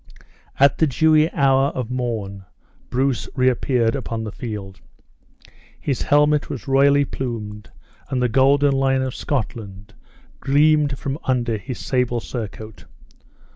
At 0.59 0.79
the 0.79 0.87
dewy 0.87 1.31
hour 1.31 1.67
of 1.73 1.91
morn 1.91 2.43
Bruce 2.89 3.29
reappeared 3.35 3.95
upon 3.95 4.23
the 4.23 4.31
field. 4.31 4.81
His 5.79 6.01
helmet 6.01 6.49
was 6.49 6.67
royally 6.67 7.05
plumed, 7.05 7.69
and 8.09 8.19
the 8.19 8.27
golden 8.27 8.71
lion 8.71 9.03
of 9.03 9.13
Scotland 9.13 9.93
gleamed 10.39 10.97
from 10.97 11.19
under 11.25 11.55
his 11.55 11.77
sable 11.77 12.19
surcoat. 12.19 12.85